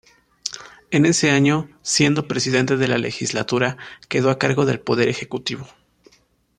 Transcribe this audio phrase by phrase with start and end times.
[0.89, 3.77] En ese año, siendo Presidente de la Legislatura,
[4.09, 5.67] quedó a cargo del poder ejecutivo.